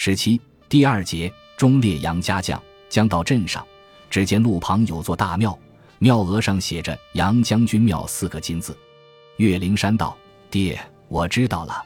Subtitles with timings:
[0.00, 3.66] 十七第二节，忠烈杨家将将到镇上，
[4.08, 5.58] 只见路旁有座大庙，
[5.98, 8.78] 庙额上写着“杨将军庙”四个金字。
[9.38, 10.16] 岳灵山道
[10.52, 11.82] ：“爹，我知道了，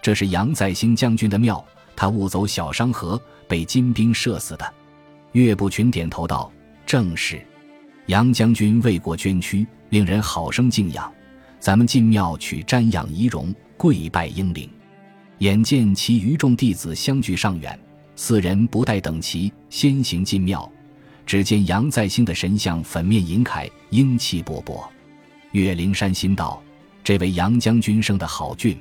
[0.00, 1.62] 这是杨再兴将军的庙，
[1.96, 4.74] 他误走小商河，被金兵射死的。”
[5.34, 6.52] 岳不群点头道
[6.86, 7.44] ：“正是。
[8.06, 11.12] 杨将军为国捐躯，令人好生敬仰。
[11.58, 14.70] 咱们进庙去瞻仰仪容，跪拜英灵。”
[15.38, 17.78] 眼见其余众弟子相距尚远，
[18.14, 20.70] 四人不待等齐，先行进庙。
[21.26, 24.82] 只见杨再兴的神像粉面银铠，英气勃勃。
[25.52, 26.62] 岳灵山心道
[27.04, 28.78] ：“这位杨将军生得好俊。”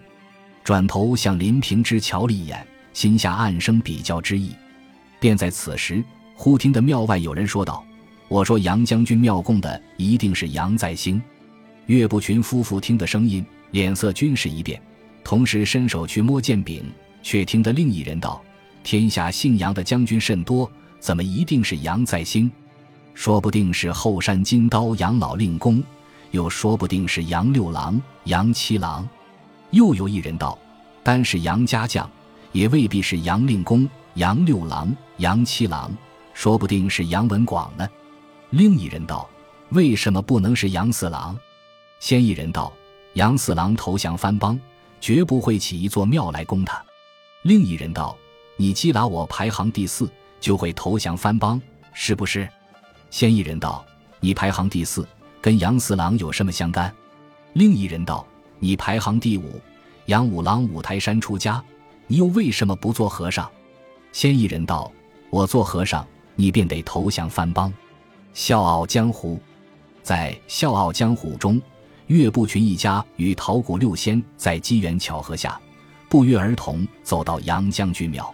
[0.63, 4.52] 转头向林平之瞧了一眼，心下暗生比较之意。
[5.19, 6.03] 便在此时，
[6.35, 7.83] 忽听得庙外有人说道
[8.30, 11.22] ：“我说杨将军庙供的一定是杨再兴。”
[11.88, 14.81] 岳不群夫妇听得声音，脸色均是一变。
[15.25, 16.85] 同时伸手去摸剑柄，
[17.23, 18.39] 却听得另一人道
[18.83, 22.49] ：“天下姓杨的将军甚多，怎么一定是杨再兴？
[23.16, 25.83] 说不定是后山金刀杨老令公，
[26.30, 29.09] 又说不定是杨六郎、杨七郎。”
[29.72, 30.55] 又有一人道
[31.02, 32.07] ：“单是杨家将，
[32.52, 35.91] 也未必是杨令公、杨六郎、杨七郎，
[36.35, 37.89] 说不定是杨文广呢。”
[38.52, 39.28] 另一人道
[39.73, 41.35] ：“为什么不能是杨四郎？”
[42.00, 42.72] 先一人道
[43.13, 44.57] ：“杨四郎投降藩邦。”
[44.99, 46.83] 绝不会起一座庙来供他。
[47.43, 48.17] 另一人道
[48.57, 51.61] ：“你击打我排行第四，就会投降藩邦，
[51.93, 52.49] 是不是？”
[53.11, 53.85] 先一人道
[54.19, 55.07] ：“你排行第四，
[55.41, 56.93] 跟杨四郎有什么相干？”
[57.53, 58.25] 另一人道
[58.59, 59.61] ：“你排行第五，
[60.05, 61.63] 杨五郎五台山出家，
[62.07, 63.49] 你又为什么不做和尚？”
[64.11, 64.91] 先一人道
[65.29, 67.71] ：“我做和尚，你便得投降藩邦。”
[68.33, 69.39] 笑傲江湖，
[70.01, 71.61] 在《笑傲江湖》中。
[72.08, 75.59] 岳不群一家与桃谷六仙在机缘巧合下，
[76.08, 78.34] 不约而同走到杨将军庙。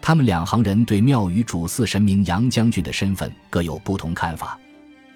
[0.00, 4.58] 他们两行人对庙宇主祀神明杨将军的身份各有不同看法。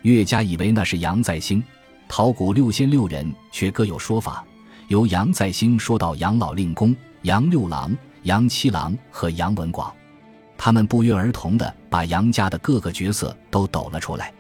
[0.03, 1.63] 岳家以为那是杨再兴，
[2.09, 4.45] 桃谷六仙六人却各有说法。
[4.89, 9.91] 由杨再兴说到杨老令公、杨六郎、杨七郎和杨文广，
[10.59, 14.31] 他们不约而同地把杨家的各个角色都抖了出来。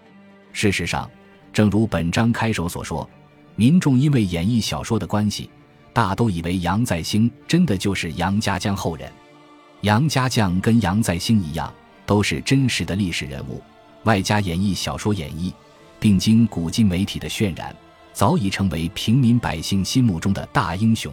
[0.53, 1.11] 事实上，
[1.53, 3.09] 正如本章开首所说。
[3.56, 5.48] 民众因为演绎小说的关系，
[5.92, 9.10] 大都以为杨再兴真的就是杨家将后人。
[9.82, 11.72] 杨家将跟杨再兴一样，
[12.04, 13.62] 都是真实的历史人物，
[14.04, 15.53] 外加演绎小说演绎，
[16.00, 17.75] 并经古今媒体的渲染，
[18.12, 21.12] 早已成为平民百姓心目中的大英雄。